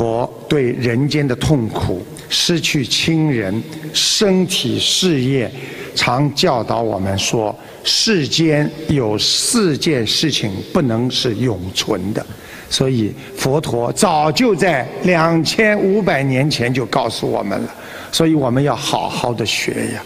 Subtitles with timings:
[0.00, 5.50] 佛对人间的痛苦、失去亲人、身体、事业，
[5.94, 12.24] 常教导我们说：世间有四件事情不能是永存的。
[12.70, 17.74] 所以佛陀早就在两千五百年前就告诉我们了。
[18.10, 20.02] 所以我们要好好的学呀。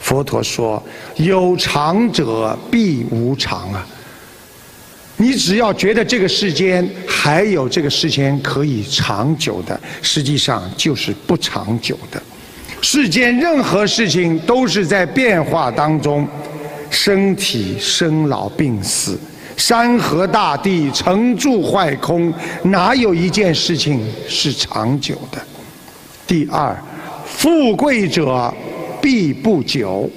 [0.00, 0.82] 佛陀说
[1.14, 3.86] ：“有常者必无常啊！
[5.20, 12.20] 你只要觉得这个世间还有这个世间可以长久的，实际上就是不长久的。
[12.80, 16.26] 世间任何事情都是在变化当中，
[16.88, 19.20] 身体生老病死，
[19.58, 25.38] 山河大地成住坏空，哪有一件事情是长久的？
[26.26, 26.74] 第二，
[27.26, 28.52] 富贵者。”
[29.02, 30.10] 必不久。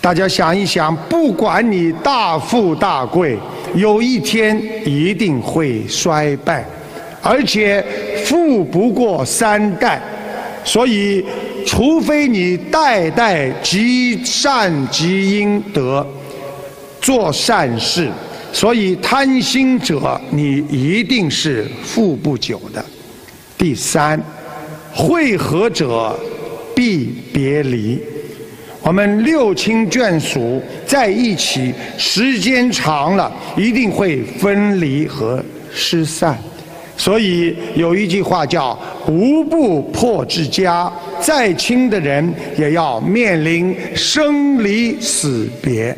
[0.00, 3.36] 大家想一想，不管你大富大贵，
[3.74, 6.64] 有一天一定会衰败，
[7.22, 7.84] 而且
[8.24, 10.00] 富不过三代。
[10.64, 11.24] 所以，
[11.64, 16.06] 除非你代代积善积阴德，
[17.00, 18.08] 做善事，
[18.52, 22.84] 所以贪心者，你一定是富不久的。
[23.56, 24.20] 第三，
[24.94, 26.18] 会合者。
[26.74, 27.98] 必别离，
[28.82, 36.38] 我们六亲眷属在一起时间长了，一定会分离和失散。
[36.96, 40.90] 所以有一句话叫“无不破之家”，
[41.20, 45.96] 再亲的人也要面临生离死别。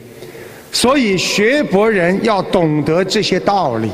[0.73, 3.91] 所以学佛人要懂得这些道理。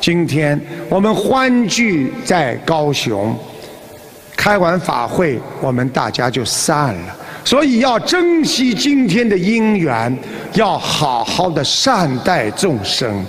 [0.00, 3.34] 今天我们欢聚在高雄。
[4.36, 7.16] 开完法会，我们大家就散了。
[7.44, 10.16] 所以要珍惜今天的因缘，
[10.54, 13.24] 要好好的善待众生。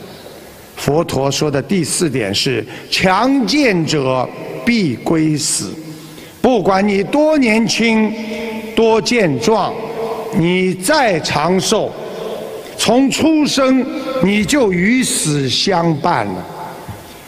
[0.75, 4.27] 佛陀说的第四点是：强健者
[4.65, 5.71] 必归死。
[6.41, 8.13] 不管你多年轻、
[8.75, 9.73] 多健壮，
[10.37, 11.91] 你再长寿，
[12.77, 13.85] 从出生
[14.23, 16.45] 你就与死相伴了，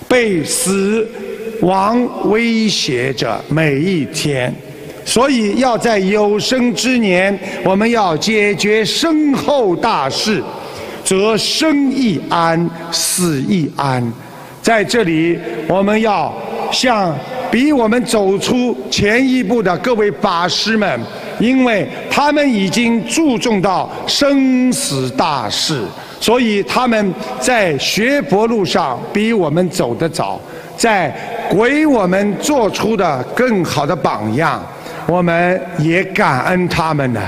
[0.07, 1.07] 被死。
[1.61, 4.53] 亡威胁着每一天，
[5.05, 10.43] 所以要在有生之年，我们要解决身后大事，
[11.03, 14.11] 则生亦安，死亦安。
[14.61, 16.33] 在这里，我们要
[16.71, 17.15] 向
[17.51, 20.99] 比我们走出前一步的各位法师们，
[21.39, 25.83] 因为他们已经注重到生死大事，
[26.19, 30.41] 所以他们在学佛路上比我们走得早。
[30.75, 31.15] 在
[31.53, 34.61] 为我们做出的更好的榜样，
[35.07, 37.21] 我们也感恩他们呢。